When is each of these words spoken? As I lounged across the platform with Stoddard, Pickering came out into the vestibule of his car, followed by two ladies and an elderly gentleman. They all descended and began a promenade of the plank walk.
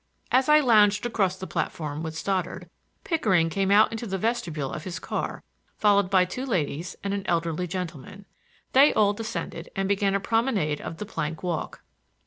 As 0.31 0.49
I 0.49 0.61
lounged 0.61 1.05
across 1.05 1.35
the 1.37 1.45
platform 1.45 2.01
with 2.01 2.17
Stoddard, 2.17 2.67
Pickering 3.03 3.51
came 3.51 3.69
out 3.69 3.91
into 3.91 4.07
the 4.07 4.17
vestibule 4.17 4.71
of 4.73 4.83
his 4.83 4.97
car, 4.97 5.43
followed 5.77 6.09
by 6.09 6.25
two 6.25 6.43
ladies 6.43 6.95
and 7.03 7.13
an 7.13 7.21
elderly 7.27 7.67
gentleman. 7.67 8.25
They 8.73 8.95
all 8.95 9.13
descended 9.13 9.69
and 9.75 9.87
began 9.87 10.15
a 10.15 10.19
promenade 10.19 10.81
of 10.81 10.97
the 10.97 11.05
plank 11.05 11.43
walk. 11.43 11.83